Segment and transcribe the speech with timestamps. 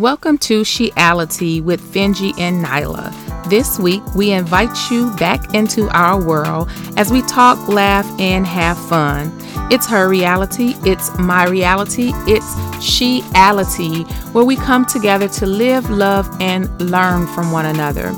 [0.00, 3.12] Welcome to Sheality with Finji and Nyla.
[3.50, 8.78] This week, we invite you back into our world as we talk, laugh, and have
[8.88, 9.30] fun.
[9.70, 12.46] It's her reality, it's my reality, it's
[12.80, 18.14] Sheality, where we come together to live, love, and learn from one another.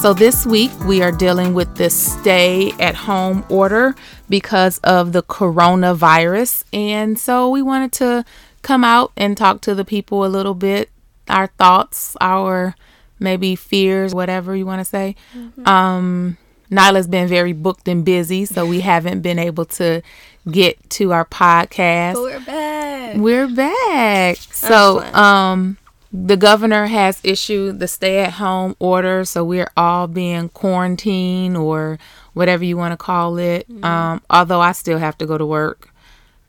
[0.00, 3.94] So, this week we are dealing with the stay at home order
[4.30, 6.64] because of the coronavirus.
[6.72, 8.24] And so, we wanted to
[8.62, 10.88] come out and talk to the people a little bit
[11.30, 12.74] our thoughts, our
[13.18, 15.16] maybe fears, whatever you want to say.
[15.34, 15.66] Mm-hmm.
[15.66, 16.38] Um,
[16.70, 20.02] Nyla's been very booked and busy, so we haven't been able to
[20.50, 22.14] get to our podcast.
[22.14, 23.16] But we're back.
[23.16, 24.36] We're back.
[24.36, 25.78] So, um,
[26.12, 31.98] the governor has issued the stay at home order, so we're all being quarantined or
[32.32, 33.68] whatever you want to call it.
[33.68, 33.84] Mm-hmm.
[33.84, 35.90] Um, although I still have to go to work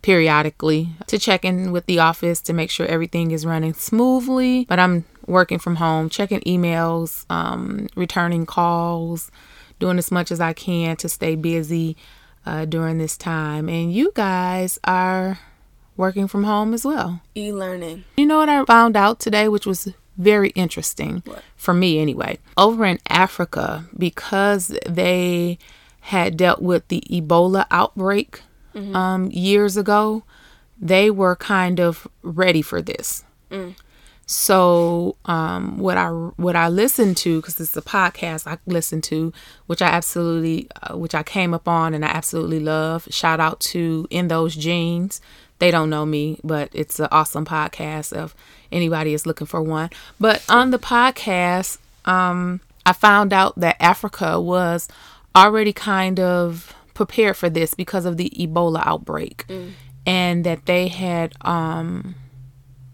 [0.02, 4.66] periodically to check in with the office to make sure everything is running smoothly.
[4.66, 9.32] But I'm working from home, checking emails, um, returning calls,
[9.80, 11.98] doing as much as I can to stay busy
[12.46, 13.70] uh, during this time.
[13.70, 15.40] And you guys are
[15.98, 17.22] working from home as well.
[17.36, 18.04] E learning.
[18.18, 21.44] You know what I found out today, which was very interesting what?
[21.56, 22.40] for me anyway.
[22.58, 25.58] Over in Africa, because they
[26.02, 28.42] had dealt with the Ebola outbreak
[28.74, 28.96] mm-hmm.
[28.96, 30.24] um, years ago,
[30.80, 33.24] they were kind of ready for this.
[33.50, 33.76] Mm.
[34.26, 39.34] So um, what I what I listened to because it's a podcast I listened to,
[39.66, 43.08] which I absolutely uh, which I came up on and I absolutely love.
[43.12, 45.20] Shout out to In Those Jeans.
[45.60, 48.34] They don't know me, but it's an awesome podcast if
[48.72, 49.90] anybody is looking for one.
[50.20, 54.88] But on the podcast, um, I found out that Africa was
[55.36, 59.72] already kind of prepared for this because of the Ebola outbreak, mm.
[60.06, 62.16] and that they had um,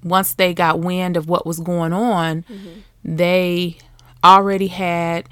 [0.04, 2.80] once they got wind of what was going on, mm-hmm.
[3.04, 3.78] they
[4.24, 5.28] already had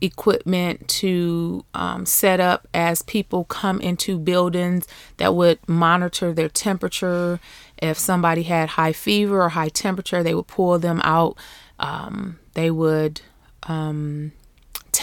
[0.00, 4.86] equipment to um, set up as people come into buildings
[5.16, 7.40] that would monitor their temperature.
[7.78, 11.36] If somebody had high fever or high temperature, they would pull them out.
[11.78, 13.20] Um, they would
[13.64, 14.32] um,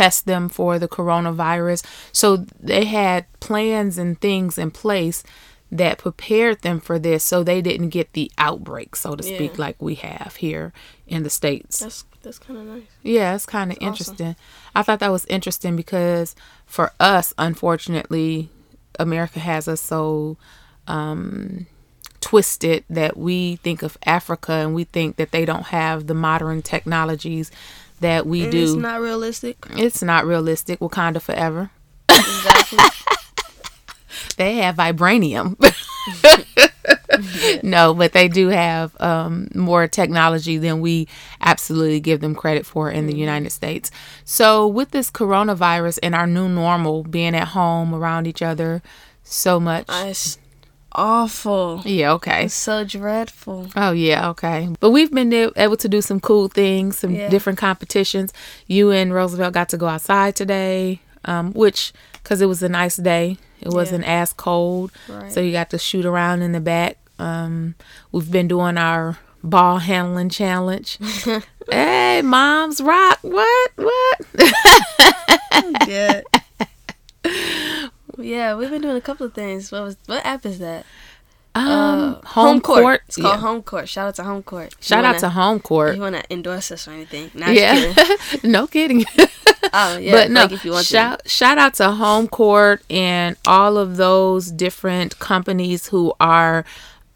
[0.01, 1.85] test them for the coronavirus.
[2.11, 5.23] So they had plans and things in place
[5.71, 9.61] that prepared them for this so they didn't get the outbreak, so to speak, yeah.
[9.65, 10.73] like we have here
[11.07, 11.79] in the States.
[11.79, 12.83] That's that's kind of nice.
[13.03, 14.29] Yeah, it's kind of interesting.
[14.29, 14.75] Awesome.
[14.75, 16.35] I thought that was interesting because
[16.65, 18.49] for us, unfortunately,
[18.99, 20.37] America has us so
[20.87, 21.67] um,
[22.19, 26.61] twisted that we think of Africa and we think that they don't have the modern
[26.61, 27.51] technologies
[28.01, 28.63] that we and do.
[28.63, 29.57] It's not realistic.
[29.71, 30.79] It's not realistic.
[30.79, 31.71] Wakanda forever.
[32.09, 32.79] Exactly.
[34.37, 35.55] they have vibranium.
[37.63, 41.07] no, but they do have um, more technology than we
[41.41, 43.19] absolutely give them credit for in the mm-hmm.
[43.19, 43.91] United States.
[44.25, 48.81] So, with this coronavirus and our new normal, being at home around each other
[49.23, 49.85] so much.
[49.89, 50.37] It's
[50.93, 51.81] awful.
[51.85, 52.47] Yeah, okay.
[52.47, 53.67] So dreadful.
[53.75, 54.69] Oh, yeah, okay.
[54.79, 57.29] But we've been able to do some cool things, some yeah.
[57.29, 58.33] different competitions.
[58.67, 62.97] You and Roosevelt got to go outside today, um, which, because it was a nice
[62.97, 64.21] day, it wasn't yeah.
[64.21, 64.91] as cold.
[65.07, 65.31] Right.
[65.31, 66.97] So you got to shoot around in the back.
[67.19, 67.75] Um,
[68.11, 70.97] we've been doing our ball handling challenge.
[71.71, 73.19] hey, moms rock.
[73.21, 73.71] What?
[73.75, 74.21] What?
[75.87, 76.21] yeah.
[78.31, 79.71] Yeah, we've been doing a couple of things.
[79.71, 80.85] What was what app is that?
[81.53, 82.81] Um, uh, home, home court.
[82.81, 83.01] court.
[83.07, 83.41] It's called yeah.
[83.41, 83.89] Home Court.
[83.89, 84.73] Shout out to Home Court.
[84.79, 85.95] Shout wanna, out to Home Court.
[85.95, 87.29] You want to endorse us or anything?
[87.33, 88.51] Not yeah, kidding.
[88.51, 89.05] no kidding.
[89.73, 90.43] oh yeah, but no.
[90.43, 91.29] Like if you want shout to.
[91.29, 96.63] shout out to Home Court and all of those different companies who are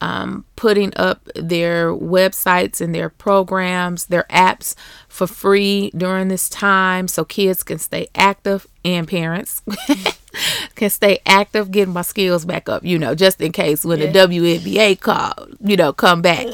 [0.01, 4.75] um, putting up their websites and their programs, their apps
[5.07, 9.61] for free during this time so kids can stay active and parents
[10.75, 14.11] can stay active, getting my skills back up, you know, just in case when yeah.
[14.11, 16.47] the WNBA call, you know, come back,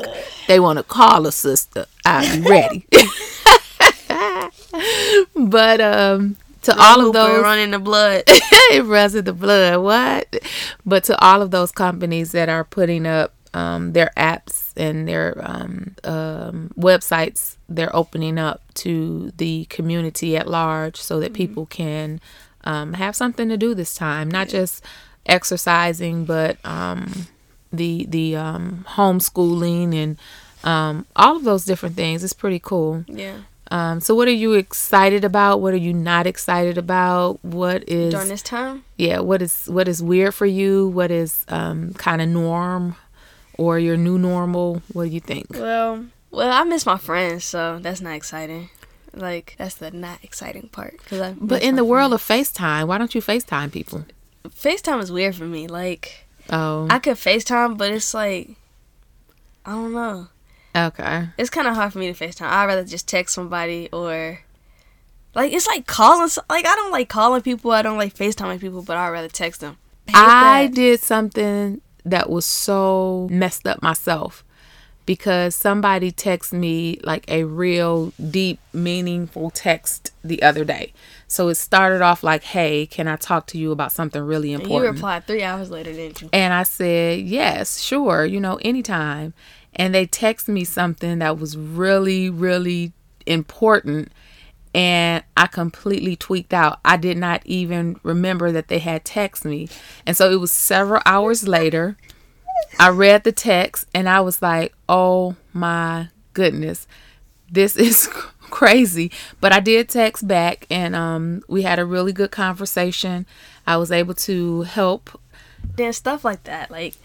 [0.48, 1.86] they want to call a sister.
[2.06, 2.88] I'll be ready.
[5.36, 9.82] but um to the all of those running the blood it runs in the blood
[9.82, 10.44] what
[10.86, 15.36] but to all of those companies that are putting up um, their apps and their
[15.44, 21.36] um, um, websites they're opening up to the community at large so that mm-hmm.
[21.36, 22.22] people can
[22.64, 24.84] um, have something to do this time, not just
[25.26, 27.28] exercising, but um,
[27.72, 30.18] the the um, homeschooling and
[30.64, 32.24] um, all of those different things.
[32.24, 33.04] It's pretty cool.
[33.08, 33.38] Yeah.
[33.72, 35.62] Um, so what are you excited about?
[35.62, 37.40] What are you not excited about?
[37.44, 38.84] What is during this time?
[38.98, 39.20] Yeah.
[39.20, 40.90] What is what is weird for you?
[40.90, 42.96] What is um, kind of norm
[43.58, 44.82] or your new normal?
[44.92, 45.48] What do you think?
[45.52, 48.70] Well, Well, I miss my friends, so that's not exciting.
[49.14, 50.98] Like that's the not exciting part.
[51.06, 54.06] Cause but in the world of FaceTime, why don't you FaceTime people?
[54.48, 55.68] FaceTime is weird for me.
[55.68, 58.52] Like, oh, I could FaceTime, but it's like,
[59.66, 60.28] I don't know.
[60.76, 61.28] Okay.
[61.38, 62.48] It's kind of hard for me to FaceTime.
[62.48, 64.40] I'd rather just text somebody or,
[65.36, 66.30] like, it's like calling.
[66.50, 67.72] Like, I don't like calling people.
[67.72, 69.78] I don't like FaceTiming people, but I'd rather text them.
[70.14, 74.44] I, I did something that was so messed up myself
[75.12, 80.94] because somebody texted me like a real deep, meaningful text the other day.
[81.28, 84.74] So it started off like, "Hey, can I talk to you about something really important?"
[84.74, 86.30] And you replied three hours later, didn't you?
[86.32, 88.24] And I said, "Yes, sure.
[88.24, 89.34] You know, anytime."
[89.76, 92.94] And they texted me something that was really, really
[93.26, 94.14] important,
[94.74, 96.80] and I completely tweaked out.
[96.86, 99.68] I did not even remember that they had texted me,
[100.06, 101.98] and so it was several hours later
[102.80, 106.88] I read the text and I was like, oh my goodness,
[107.50, 108.08] this is
[108.42, 109.12] crazy.
[109.40, 113.26] But I did text back and um, we had a really good conversation.
[113.66, 115.20] I was able to help.
[115.76, 116.96] Then stuff like that, like,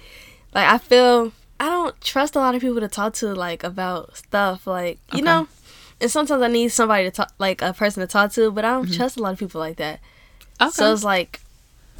[0.54, 4.16] like I feel I don't trust a lot of people to talk to like about
[4.16, 5.22] stuff, like you okay.
[5.22, 5.48] know.
[6.00, 8.72] And sometimes I need somebody to talk, like a person to talk to, but I
[8.72, 8.96] don't mm-hmm.
[8.96, 10.00] trust a lot of people like that.
[10.60, 10.70] Okay.
[10.70, 11.40] So it's like,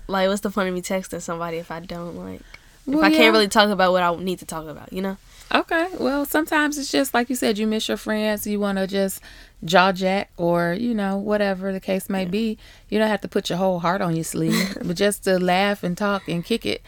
[0.06, 2.42] like, what's the point of me texting somebody if I don't like?
[2.86, 3.18] Well, if I yeah.
[3.18, 5.16] can't really talk about what I need to talk about, you know?
[5.54, 5.88] Okay.
[5.98, 8.46] Well, sometimes it's just like you said, you miss your friends.
[8.46, 9.20] You want to just
[9.64, 12.30] jaw jack or, you know, whatever the case may yeah.
[12.30, 12.58] be.
[12.88, 15.82] You don't have to put your whole heart on your sleeve, but just to laugh
[15.82, 16.82] and talk and kick it,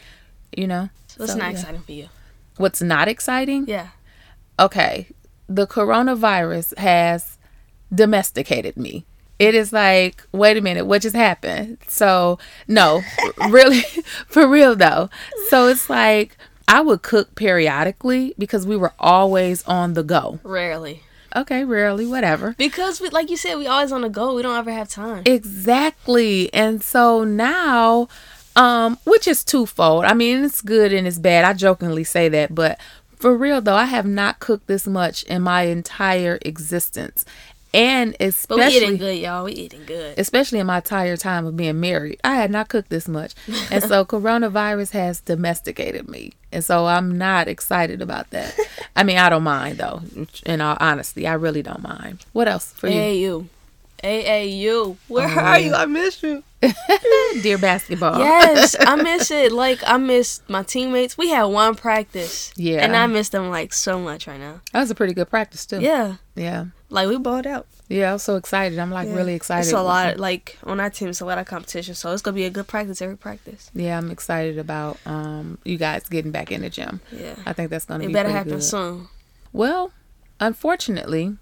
[0.56, 0.90] you know?
[1.08, 1.58] So what's so, not yeah.
[1.58, 2.08] exciting for you?
[2.56, 3.66] What's not exciting?
[3.68, 3.88] Yeah.
[4.58, 5.08] Okay.
[5.48, 7.38] The coronavirus has
[7.94, 9.06] domesticated me
[9.38, 11.78] it is like, wait a minute, what just happened?
[11.86, 13.02] So, no,
[13.50, 13.80] really,
[14.26, 15.10] for real though.
[15.48, 16.36] So it's like,
[16.66, 20.38] I would cook periodically because we were always on the go.
[20.42, 21.02] Rarely.
[21.36, 22.54] Okay, rarely, whatever.
[22.56, 24.34] Because, we, like you said, we always on the go.
[24.34, 25.22] We don't ever have time.
[25.26, 26.52] Exactly.
[26.54, 28.08] And so now,
[28.56, 30.04] um, which is twofold.
[30.04, 31.44] I mean, it's good and it's bad.
[31.44, 32.80] I jokingly say that, but
[33.16, 37.24] for real though, I have not cooked this much in my entire existence
[37.74, 39.44] and especially but we eating good, y'all.
[39.44, 40.18] We eating good.
[40.18, 43.34] Especially in my entire time of being married, I had not cooked this much,
[43.70, 48.58] and so coronavirus has domesticated me, and so I'm not excited about that.
[48.96, 50.02] I mean, I don't mind though.
[50.46, 52.24] In all honesty, I really don't mind.
[52.32, 53.48] What else for you?
[54.02, 54.96] AAU, AAU.
[55.08, 55.74] Where oh, are you?
[55.74, 56.42] I miss you.
[57.42, 58.18] Dear basketball.
[58.18, 59.52] Yes, I miss it.
[59.52, 61.16] Like I miss my teammates.
[61.16, 62.52] We had one practice.
[62.56, 62.84] Yeah.
[62.84, 64.60] And I miss them like so much right now.
[64.72, 65.80] That was a pretty good practice too.
[65.80, 66.16] Yeah.
[66.34, 66.66] Yeah.
[66.90, 67.66] Like we balled out.
[67.88, 68.78] Yeah, I'm so excited.
[68.78, 69.14] I'm like yeah.
[69.14, 69.66] really excited.
[69.66, 71.94] It's a lot like on our team, it's a lot of competition.
[71.94, 73.70] So it's gonna be a good practice every practice.
[73.74, 77.00] Yeah, I'm excited about um you guys getting back in the gym.
[77.12, 77.36] Yeah.
[77.46, 78.62] I think that's gonna it be better happen good.
[78.62, 79.08] soon.
[79.52, 79.92] Well,
[80.40, 81.36] unfortunately,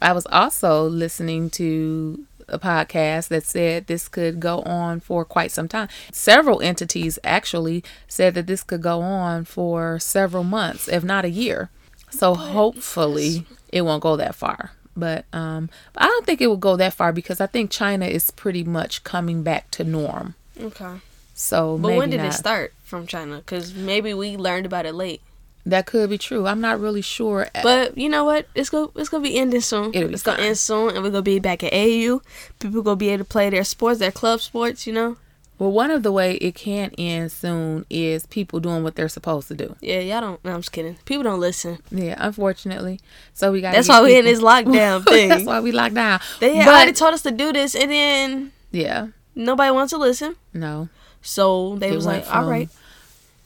[0.00, 5.50] I was also listening to a podcast that said this could go on for quite
[5.50, 5.88] some time.
[6.12, 11.30] Several entities actually said that this could go on for several months, if not a
[11.30, 11.70] year.
[12.10, 14.72] So hopefully it won't go that far.
[14.98, 18.30] But um, I don't think it will go that far because I think China is
[18.30, 20.34] pretty much coming back to norm.
[20.60, 20.94] Okay.
[21.34, 22.26] So, but when did not.
[22.26, 23.36] it start from China?
[23.36, 25.22] Because maybe we learned about it late.
[25.64, 26.46] That could be true.
[26.46, 27.48] I'm not really sure.
[27.62, 28.46] But you know what?
[28.54, 29.90] It's go it's gonna be ending soon.
[29.94, 30.36] It'll be it's fine.
[30.36, 32.22] gonna end soon, and we're gonna be back at AU.
[32.58, 34.86] People gonna be able to play their sports, their club sports.
[34.86, 35.16] You know.
[35.58, 39.48] Well, one of the way it can end soon is people doing what they're supposed
[39.48, 39.74] to do.
[39.80, 40.44] Yeah, y'all don't.
[40.44, 40.96] No, I'm just kidding.
[41.04, 41.78] People don't listen.
[41.90, 43.00] Yeah, unfortunately.
[43.34, 43.74] So we got.
[43.74, 45.28] That's why we in this lockdown thing.
[45.28, 46.20] That's why we locked down.
[46.38, 50.36] They but, already told us to do this, and then yeah, nobody wants to listen.
[50.54, 50.88] No.
[51.22, 52.68] So they it was like, all right.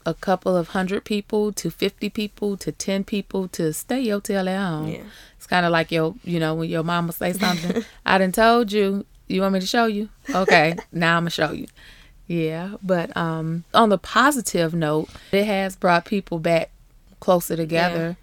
[0.04, 4.49] A couple of hundred people to fifty people to ten people to stay your tail
[4.49, 4.88] at home.
[4.88, 5.02] Yeah.
[5.38, 7.85] It's kind of like your, you know, when your mama say something.
[8.07, 9.07] I done told you.
[9.28, 10.11] You want me to show you?
[10.28, 11.66] Okay, now I'm gonna show you.
[12.26, 16.71] Yeah, but um, on the positive note, it has brought people back
[17.21, 18.17] closer together,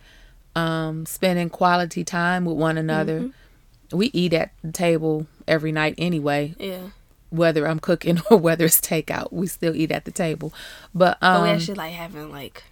[0.56, 0.88] yeah.
[0.88, 3.20] um, spending quality time with one another.
[3.22, 3.98] Mm-hmm.
[3.98, 6.56] We eat at the table every night anyway.
[6.60, 6.90] Yeah.
[7.30, 10.54] Whether I'm cooking or whether it's takeout, we still eat at the table.
[10.94, 12.64] But um, but we um, actually like having like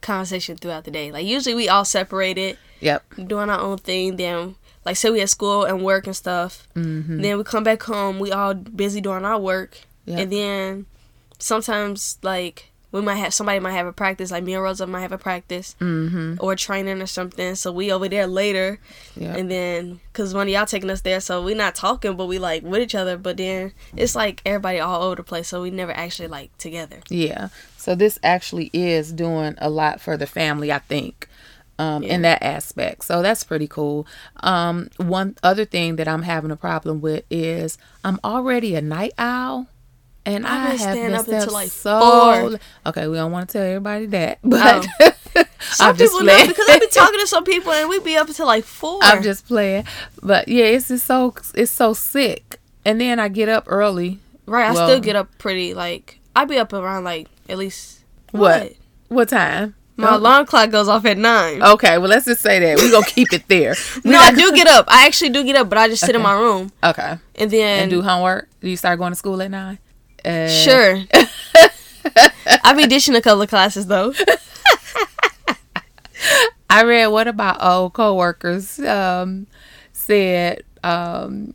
[0.00, 1.10] conversation throughout the day.
[1.10, 2.58] Like usually we all separated.
[2.80, 3.04] Yep.
[3.26, 4.16] Doing our own thing.
[4.16, 6.68] Then like say we at school and work and stuff.
[6.74, 7.22] Mm-hmm.
[7.22, 8.18] Then we come back home.
[8.18, 9.80] We all busy doing our work.
[10.06, 10.18] Yep.
[10.18, 10.86] And then
[11.38, 15.00] sometimes like we might have somebody might have a practice like me and Rosa might
[15.00, 16.36] have a practice mm-hmm.
[16.38, 17.56] or training or something.
[17.56, 18.78] So we over there later,
[19.16, 19.36] yep.
[19.36, 22.38] and then because one of y'all taking us there, so we not talking, but we
[22.38, 23.16] like with each other.
[23.16, 27.00] But then it's like everybody all over the place, so we never actually like together.
[27.08, 27.48] Yeah.
[27.76, 31.28] So this actually is doing a lot for the family, I think.
[31.78, 33.04] um, in that aspect.
[33.04, 34.06] So that's pretty cool.
[34.38, 39.12] Um, one other thing that I'm having a problem with is I'm already a night
[39.18, 39.66] owl.
[40.26, 42.58] And I've I have been up until, like, so four.
[42.86, 43.06] okay.
[43.08, 44.48] We don't want to tell everybody that, oh.
[44.48, 44.82] but
[45.60, 46.48] Some I'm just people know playing.
[46.48, 49.00] because I be talking to some people and we be up until like four.
[49.02, 49.84] I'm just playing.
[50.22, 52.58] But yeah, it's just so it's so sick.
[52.86, 54.18] And then I get up early.
[54.46, 54.70] right.
[54.70, 58.00] I still get up pretty like I be up around like at least
[58.30, 58.72] What?
[59.08, 59.74] What time?
[59.96, 61.62] My Oh, alarm clock goes off at nine.
[61.62, 63.76] Okay, well let's just say that we gonna keep it there.
[64.04, 64.86] We no, I do get up.
[64.88, 67.82] I actually do get up, but I just sit in my room Okay, and then
[67.82, 68.48] and do homework.
[68.60, 69.78] Do you start going to school at nine?
[70.24, 71.02] Uh, sure.
[72.64, 74.12] I be ditching a couple of classes though.
[76.70, 79.46] I read what about old coworkers um,
[79.92, 81.54] said um,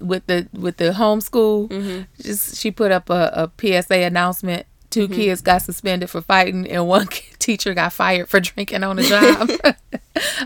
[0.00, 1.68] with the with the homeschool.
[1.68, 2.22] Mm-hmm.
[2.22, 4.66] Just she put up a, a PSA announcement.
[4.90, 5.14] 2 Mm-hmm.
[5.14, 7.08] kids got suspended for fighting, and one
[7.44, 9.50] teacher got fired for drinking on the job.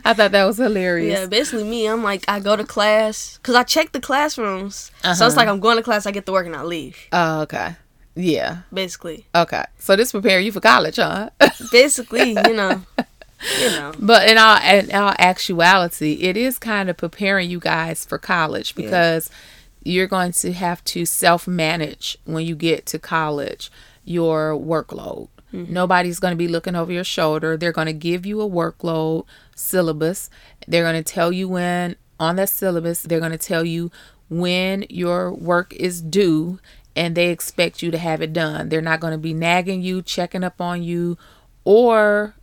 [0.04, 1.20] I thought that was hilarious.
[1.20, 1.86] Yeah, basically me.
[1.86, 5.26] I'm like I go to class because I check the classrooms, so Uh-huh.
[5.26, 6.96] it's like I'm going to class, I get to work, and I leave.
[7.12, 7.76] Oh, okay.
[8.14, 8.62] Yeah.
[8.72, 9.64] Basically, Okay.
[9.78, 11.30] So this prepare you for college, huh?
[11.70, 12.82] basically, you know,
[13.60, 13.92] you know.
[13.98, 18.74] But in all in all actuality, it is kind of preparing you guys for college
[18.74, 19.30] because
[19.84, 23.70] you're going to have to self manage when you get to college
[24.04, 25.28] your workload.
[25.52, 27.56] Nobody's going to be looking over your shoulder.
[27.56, 29.24] They're going to give you a workload
[29.56, 30.28] syllabus.
[30.66, 33.90] They're going to tell you when on that syllabus, they're going to tell you
[34.28, 36.58] when your work is due
[36.94, 38.68] and they expect you to have it done.
[38.68, 41.16] They're not going to be nagging you, checking up on you,
[41.64, 42.34] or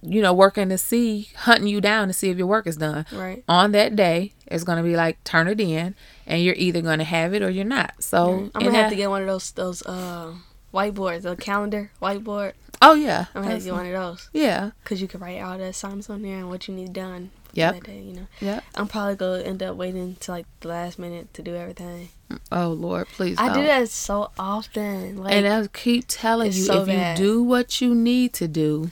[0.00, 3.04] you know, working to see, hunting you down to see if your work is done.
[3.12, 3.42] Right.
[3.48, 5.96] On that day, it's going to be like, turn it in,
[6.26, 8.02] and you're either going to have it or you're not.
[8.02, 10.34] So, I'm gonna have to get one of those those uh
[10.72, 12.52] whiteboards, the calendar whiteboard.
[12.80, 13.26] Oh, yeah.
[13.34, 14.70] I'm gonna have get one of those Yeah.
[14.82, 17.30] because you can write all the assignments on there and what you need done.
[17.54, 18.26] Yeah, That day, you know.
[18.40, 18.64] Yep.
[18.76, 22.10] I'm probably gonna end up waiting to like the last minute to do everything.
[22.30, 23.56] Mm, oh, Lord, please I don't.
[23.56, 25.16] do that so often.
[25.16, 27.18] Like and I keep telling you, so if bad.
[27.18, 28.90] you do what you need to do,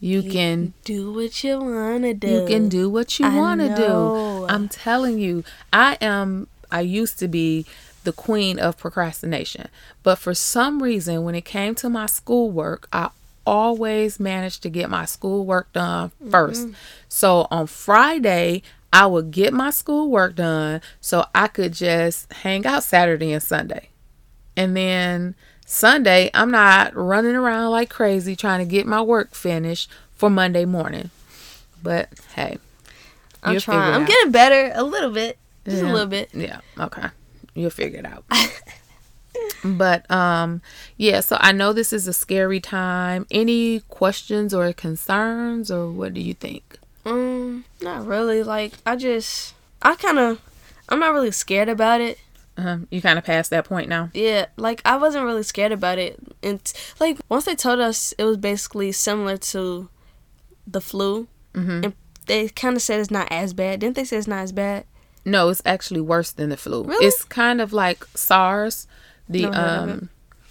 [0.00, 2.28] you, can do what you wanna do.
[2.28, 4.46] you can do what you I want to know.
[4.48, 4.52] do.
[4.52, 6.48] I'm telling you, I am.
[6.70, 7.66] I used to be
[8.04, 9.68] the queen of procrastination,
[10.02, 13.10] but for some reason, when it came to my schoolwork, I
[13.46, 16.34] always managed to get my schoolwork done mm-hmm.
[16.34, 16.74] 1st
[17.08, 18.62] So on Friday,
[18.92, 23.88] I would get my schoolwork done so I could just hang out Saturday and Sunday.
[24.56, 25.34] And then
[25.66, 30.64] Sunday, I'm not running around like crazy trying to get my work finished for Monday
[30.64, 31.10] morning.
[31.82, 32.58] But hey,
[33.42, 33.94] I'm trying.
[33.94, 34.08] I'm out.
[34.08, 35.90] getting better a little bit, just Yeah.
[35.90, 36.30] a little bit.
[36.34, 37.08] Yeah, okay.
[37.54, 38.24] You'll figure it out.
[39.64, 40.62] but um
[40.96, 43.26] yeah, so I know this is a scary time.
[43.30, 46.78] Any questions or concerns or what do you think?
[47.04, 48.42] Um, not really.
[48.42, 50.40] Like I just, I kind of,
[50.88, 52.18] I'm not really scared about it.
[52.56, 54.10] Um, you kind of past that point now.
[54.12, 56.60] Yeah, like I wasn't really scared about it, and
[56.98, 59.88] like once they told us it was basically similar to
[60.66, 61.84] the flu, Mhm.
[61.84, 61.92] and
[62.26, 63.78] they kind of said it's not as bad.
[63.80, 64.84] Didn't they say it's not as bad?
[65.28, 66.84] No, it's actually worse than the flu.
[66.84, 67.06] Really?
[67.06, 68.86] It's kind of like SARS,
[69.28, 69.92] the Never heard of it.
[69.92, 70.08] um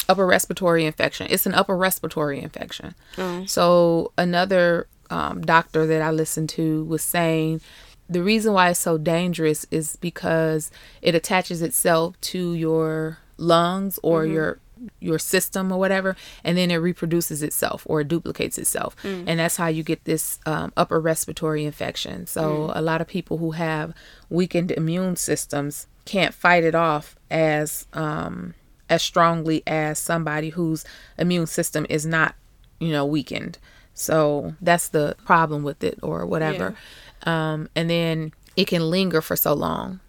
[0.10, 1.28] upper respiratory infection.
[1.30, 2.96] It's an upper respiratory infection.
[3.18, 3.46] Oh.
[3.46, 7.62] So another um, doctor that I listened to was saying
[8.10, 14.26] the reason why it's so dangerous is because it attaches itself to your lungs or
[14.26, 14.60] your
[15.00, 18.96] your system or whatever and then it reproduces itself or it duplicates itself.
[19.28, 22.28] And that's how you get this um, upper respiratory infection.
[22.28, 23.94] So a lot of people who have
[24.30, 28.54] weakened immune systems can't fight it off as um,
[28.90, 30.86] as strongly as somebody whose
[31.18, 32.36] immune system is not
[32.80, 33.58] you know weakened.
[33.94, 36.76] So that's the problem with it or whatever.
[37.24, 40.00] Um, and then it can linger for so long.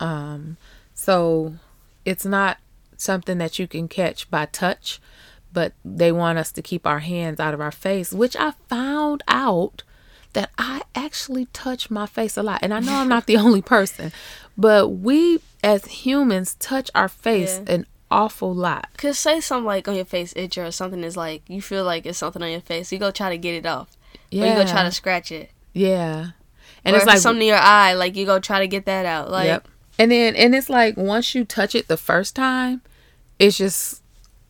[0.00, 0.56] Um,
[0.94, 1.54] so
[2.04, 2.58] it's not
[3.00, 5.00] something that you can catch by touch
[5.52, 9.22] but they want us to keep our hands out of our face which i found
[9.28, 9.82] out
[10.32, 13.62] that i actually touch my face a lot and i know i'm not the only
[13.62, 14.12] person
[14.56, 17.74] but we as humans touch our face Yeah.
[17.74, 21.42] an awful lot Cause say something like on your face itch or something is like
[21.48, 22.90] you feel like it's something on your face.
[22.90, 23.96] You go try to get it off.
[24.32, 25.50] Or you go try to scratch it.
[25.72, 26.32] yeah or
[26.84, 29.30] and it's like something in your eye, like you go try to get that out.
[29.30, 29.68] Like yep.
[29.96, 32.82] And then and it's like once you touch it the first time,
[33.40, 34.02] it's just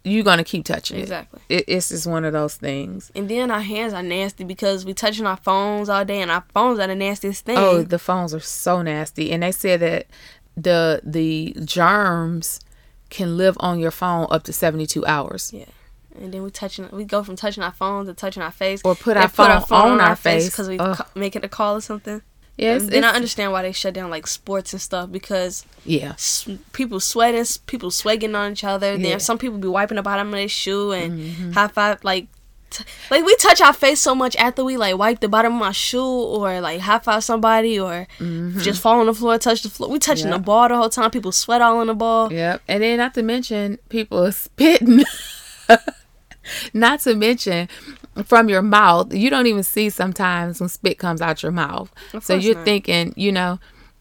[0.05, 1.03] you're gonna keep touching it.
[1.03, 1.41] Exactly.
[1.49, 3.11] It, it's just one of those things.
[3.15, 6.45] And then our hands are nasty because we touching our phones all day, and our
[6.55, 7.57] phones are the nastiest thing.
[7.59, 10.07] Oh, the phones are so nasty, and they said that
[10.57, 12.61] the the germs
[13.11, 15.53] can live on your phone up to 72 hours.
[15.53, 15.65] Yeah.
[16.21, 18.95] and then we touching we go from touching our phones to touching our face Or
[18.95, 20.47] put They our phone on our face.
[20.51, 22.23] because we ca- making a call or something.
[22.61, 26.11] Yes, and then I understand why they shut down like sports and stuff because yeah.
[26.13, 28.89] s- people sweating, s- people swagging on each other.
[28.89, 28.95] Yeah.
[28.95, 29.03] Mm-hmm.
[29.05, 32.29] Then some people be wiping the bottom of their shoe and high five like.
[32.71, 35.59] T- like we touch our face so much after we like wipe the bottom of
[35.59, 38.07] my shoe or like high five somebody or
[38.61, 40.35] just fall on the floor touch the floor we touching Mm-hmm.
[40.35, 42.63] The ball the whole time people sweat all on the ball Yep.
[42.69, 45.03] And then not to mention people spitting.
[46.75, 47.69] not to mention
[48.25, 49.13] from your mouth.
[49.15, 51.93] You don't even see sometimes when spit comes out your mouth.
[52.23, 52.65] So you're not.
[52.65, 53.59] thinking, you know,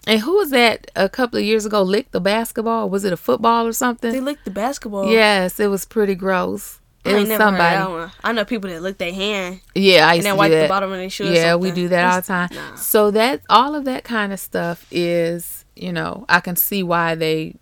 [0.07, 2.89] and who was that a couple of years ago licked the basketball?
[2.89, 4.11] Was it a football or something?
[4.11, 6.79] they licked the basketball yes, it was pretty gross.
[7.05, 7.75] I It ain't was somebody.
[7.77, 8.11] heard that one.
[8.23, 10.67] I know people that lick their hand Yeah, I and used then to wipe the
[10.67, 11.27] bottom of their shoe.
[11.29, 12.49] or Yeah, we do that all the time.
[12.53, 12.75] Nah.
[12.75, 17.15] So that all of that kind of stuff is, you know, I can see why
[17.15, 17.55] they,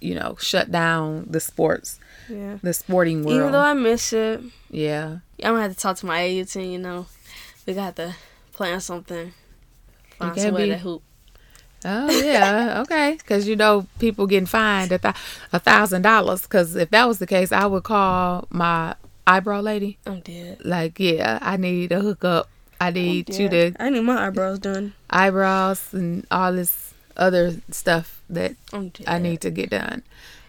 [0.00, 2.58] you know, shut down the sports, Yeah.
[2.62, 3.36] the sporting world.
[3.38, 5.18] Even though I miss it, yeah.
[5.42, 6.66] I'm gonna have to talk to my agent.
[6.66, 7.06] You know,
[7.66, 8.14] we got to
[8.52, 9.32] plan something.
[10.18, 11.02] Find somewhere be- to hoop.
[11.84, 13.16] Oh yeah, okay.
[13.18, 15.14] Because you know people getting fined a,
[15.58, 16.42] thousand dollars.
[16.42, 19.98] Because if that was the case, I would call my eyebrow lady.
[20.06, 20.64] I'm dead.
[20.64, 22.48] Like, yeah, I need a hookup.
[22.80, 24.94] I need you to I need my eyebrows done.
[25.10, 28.54] eyebrows and all this other stuff that
[29.06, 30.02] I need to get done.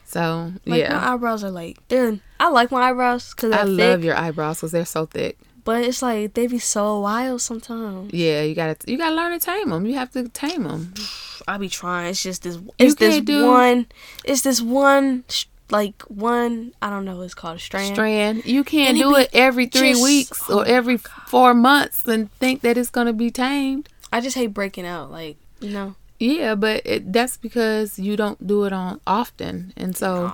[0.10, 2.20] So Like yeah, my eyebrows are like they're.
[2.39, 5.38] I like my eyebrows because I they're love your eyebrows because they're so thick.
[5.63, 8.12] but it's like they be so wild sometimes.
[8.13, 9.86] Yeah, you gotta you gotta learn to tame them.
[9.86, 10.94] You have to tame them.
[11.48, 12.10] I be trying.
[12.10, 12.58] It's just this.
[12.80, 13.86] It's this do- one.
[14.24, 15.25] It's this one.
[15.70, 16.72] Like one.
[16.82, 17.18] I don't know.
[17.18, 17.94] what It's called a strand.
[17.94, 22.04] Strand, you can't it do it every three just- weeks oh or every four months
[22.08, 23.89] and think that it's gonna be tamed.
[24.12, 25.12] I just hate breaking out.
[25.12, 25.94] Like you know.
[26.20, 30.34] Yeah, but it, that's because you don't do it on often, and so,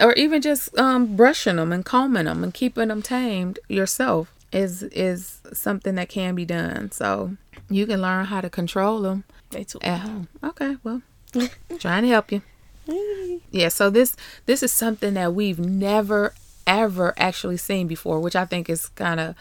[0.00, 4.82] or even just um, brushing them and combing them and keeping them tamed yourself is
[4.84, 6.90] is something that can be done.
[6.90, 7.36] So
[7.68, 9.78] you can learn how to control them They too.
[9.82, 10.28] at home.
[10.42, 11.02] Okay, well,
[11.78, 12.42] trying to help you.
[13.50, 16.34] Yeah, so this this is something that we've never
[16.66, 19.34] ever actually seen before, which I think is kind of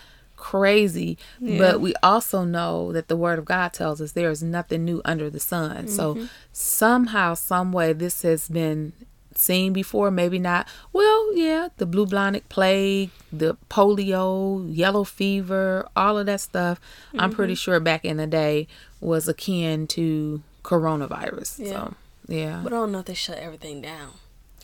[0.44, 1.18] crazy.
[1.40, 1.58] Yeah.
[1.58, 5.02] But we also know that the word of God tells us there is nothing new
[5.06, 5.88] under the sun.
[5.88, 8.92] So somehow, some way, this has been
[9.36, 10.12] seen before.
[10.12, 10.68] Maybe not.
[10.92, 16.78] Well, yeah, the blue blinded plague, the polio, yellow fever, all of that stuff.
[17.18, 18.68] I'm pretty sure back in the day
[19.00, 21.60] was akin to coronavirus.
[21.60, 21.72] Yeah.
[21.72, 21.94] So
[22.28, 22.60] yeah.
[22.64, 24.10] But I don't know if they shut everything down.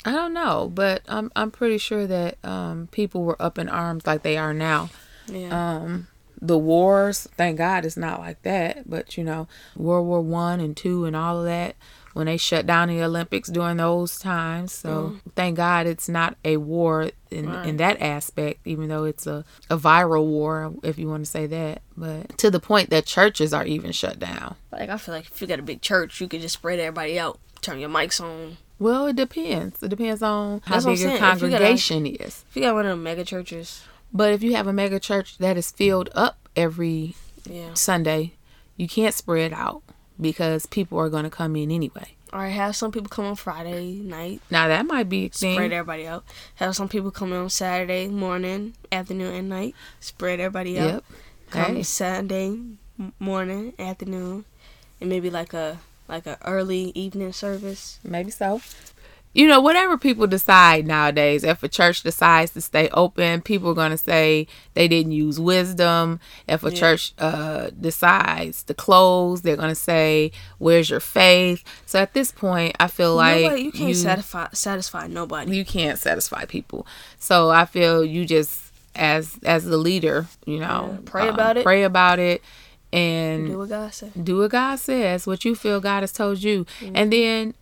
[0.04, 4.06] I don't know, but I'm I'm pretty sure that um, people were up in arms
[4.06, 4.90] like they are now.
[5.30, 5.78] Yeah.
[5.78, 6.08] Um,
[6.42, 8.90] the wars, thank God, it's not like that.
[8.90, 11.76] But you know, World War One and Two and all of that,
[12.14, 14.72] when they shut down the Olympics during those times.
[14.72, 17.68] So thank God it's not a war in Right.
[17.68, 21.46] in that aspect, even though it's a a viral war, if you want to say
[21.48, 21.82] that.
[21.98, 24.56] But to the point that churches are even shut down.
[24.72, 27.20] like I feel like if you got a big church, you could just spread everybody
[27.20, 27.38] out.
[27.62, 28.56] Turn your mics on.
[28.80, 29.84] Well, it depends.
[29.84, 31.16] It depends on how That's big your saying.
[31.16, 32.46] If you got a- congregation is.
[32.50, 35.38] If you got one of them mega churches, But if you have a mega church
[35.38, 37.16] that is filled up every
[37.50, 37.74] yeah.
[37.74, 38.34] Sunday,
[38.78, 39.84] you can't spread out
[40.20, 42.16] because people are going to come in anyway.
[42.32, 45.56] Or have some people come on Friday night, Now that might be a thing.
[45.56, 46.24] spread everybody out.
[46.56, 50.86] Have some people come in on Saturday morning, afternoon, and night, spread everybody out.
[50.94, 51.04] Yep.
[51.50, 51.84] Come Hey.
[51.84, 52.56] Sunday
[53.20, 54.46] morning, afternoon,
[55.02, 58.00] and maybe like a like a early evening service.
[58.04, 58.62] Maybe so.
[59.32, 63.76] You know, whatever people decide nowadays, if a church decides to stay open, people are
[63.76, 66.20] going to say they didn't use wisdom.
[66.48, 66.80] If a Yeah.
[66.80, 71.64] church uh, decides to close, they're going to say, Where's your faith?
[71.86, 75.56] So at this point, I feel like Nobody, you can't satisfy satisfy nobody.
[75.56, 76.88] you can't satisfy people.
[77.20, 78.62] So I feel you just
[78.96, 81.64] as as the leader, you know, Yeah, pray um, about it.
[81.64, 82.42] Pray about it
[82.92, 84.12] and Do what God said.
[84.26, 86.66] do what God says, what you feel God has told you.
[86.82, 86.96] Mm-hmm.
[86.96, 87.54] And then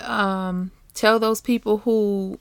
[0.00, 2.38] um tell those people who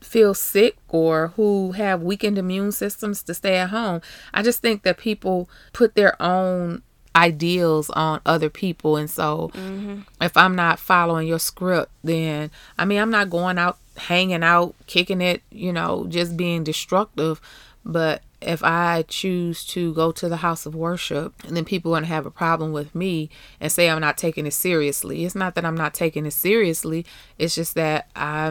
[0.00, 4.00] feel sick or who have weakened immune systems to stay at home.
[4.32, 6.82] I just think that people put their own
[7.14, 10.02] ideals on other people and so Mm-hmm.
[10.22, 14.76] if I'm not following your script then I mean I'm not going out hanging out
[14.86, 17.40] kicking it you know just being destructive
[17.84, 22.00] but if I choose to go to the house of worship and then people are
[22.00, 23.28] going to have a problem with me
[23.60, 25.24] and say I'm not taking it seriously.
[25.24, 27.04] It's not that I'm not taking it seriously
[27.38, 28.50] it's just that I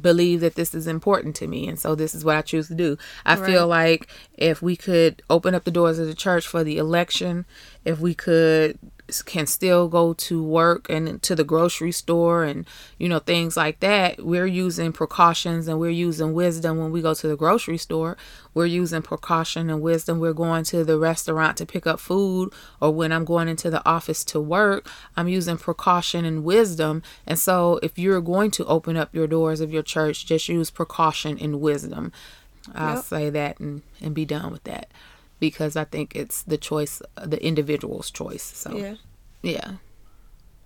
[0.00, 2.74] believe that this is important to me and so this is what I choose to
[2.74, 2.96] do.
[3.24, 6.78] I feel like if we could open up the doors of the church for the
[6.78, 7.46] election
[7.84, 8.78] if we could
[9.22, 12.66] can still go to work and to the grocery store and
[12.98, 17.14] you know things like that we're using precautions and we're using wisdom when we go
[17.14, 18.16] to the grocery store.
[18.52, 20.18] We're using precaution and wisdom.
[20.18, 23.84] We're going to the restaurant to pick up food or when i'm going into the
[23.88, 27.02] office to work i'm using precaution and wisdom.
[27.26, 30.70] And so if you're going to open up your doors of your church just use
[30.70, 32.12] precaution and wisdom.
[32.74, 33.04] I'll Yep.
[33.04, 34.88] say that and, and be done with that
[35.40, 38.94] because i think it's the choice the individual's choice so Yeah.
[39.42, 39.70] yeah.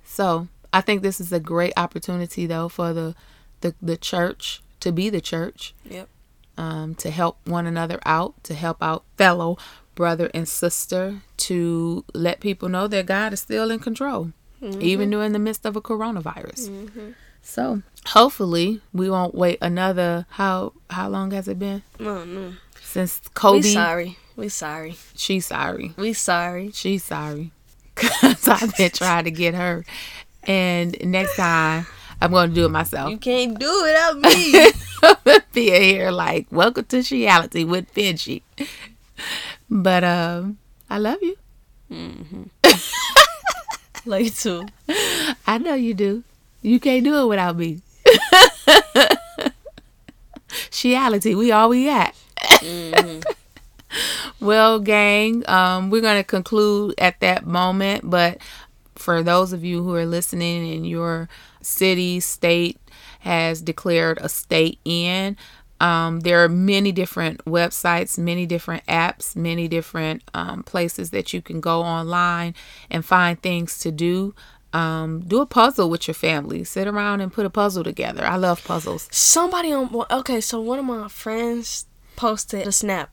[0.04, 3.14] So I think this is a great opportunity though for the
[3.62, 6.08] the, the church to be the church, Yep.
[6.58, 9.56] um, to help one another out, to help out fellow
[9.94, 15.32] brother and sister, to let people know that God is still in control, even during
[15.32, 17.14] the midst of a coronavirus.
[17.40, 22.52] So hopefully we won't wait another how how long has it been No, no.
[22.82, 23.62] since Kobe.
[23.62, 24.18] We sorry.
[24.36, 24.96] We sorry.
[25.14, 25.92] She's sorry.
[25.96, 26.70] We sorry.
[26.72, 27.52] She's sorry.
[27.94, 29.84] Because I've been trying to get her.
[30.42, 31.86] And next time,
[32.20, 33.10] I'm going to do it myself.
[33.10, 35.42] You can't do it without me.
[35.52, 38.42] Be here like, welcome to Sheality with Benji.
[39.70, 40.58] But um,
[40.90, 41.36] I love you.
[41.90, 42.42] Mm-hmm.
[44.06, 44.66] Like too.
[45.46, 46.24] I know you do.
[46.60, 47.80] You can't do it without me.
[50.70, 52.14] Sheality, we all we got.
[54.40, 58.08] well, gang, um, we're going to conclude at that moment.
[58.08, 58.38] But
[58.94, 61.28] for those of you who are listening in your
[61.60, 62.78] city, state
[63.20, 65.36] has declared a state in,
[65.80, 71.42] um, there are many different websites, many different apps, many different um, places that you
[71.42, 72.54] can go online
[72.90, 74.34] and find things to do.
[74.72, 76.64] Um, do a puzzle with your family.
[76.64, 78.24] Sit around and put a puzzle together.
[78.24, 79.08] I love puzzles.
[79.12, 83.10] Somebody on okay, so one of my friends posted a snap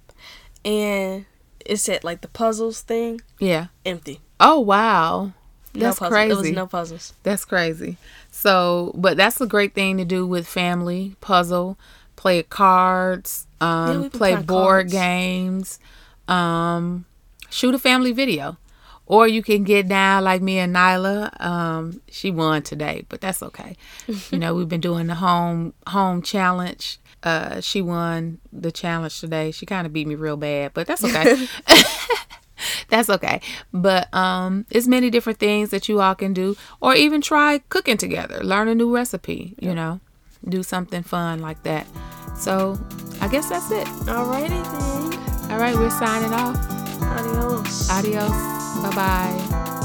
[0.65, 1.25] and
[1.65, 3.67] it said like the puzzles thing Yeah.
[3.85, 4.19] empty.
[4.39, 5.33] Oh wow.
[5.73, 6.31] That's puzzle- crazy.
[6.31, 7.13] It was no puzzles.
[7.23, 7.97] That's crazy.
[8.29, 11.15] So, but that's a great thing to do with family.
[11.21, 11.77] Puzzle,
[12.17, 14.45] play cards, um, been play board
[14.87, 14.91] cards.
[14.93, 15.79] games,
[16.27, 17.05] um,
[17.49, 18.57] shoot a family video.
[19.11, 21.39] Or you can get down like me and Nyla.
[21.41, 23.75] Um, she won today, but that's okay.
[24.07, 26.97] you know, we've been doing the home home challenge.
[27.21, 29.51] Uh, she won the challenge today.
[29.51, 31.45] She kind of beat me real bad, but that's okay.
[32.87, 33.41] that's okay.
[33.73, 37.97] But um, it's many different things that you all can do, or even try cooking
[37.97, 39.55] together, learn a new recipe.
[39.59, 39.99] You know,
[40.47, 41.85] do something fun like that.
[42.37, 42.79] So
[43.19, 43.87] I guess that's it.
[44.07, 45.51] Alrighty then.
[45.51, 46.55] All right, we're signing off.
[47.01, 47.89] Adios.
[47.89, 48.60] Adios.
[48.81, 49.80] 拜拜。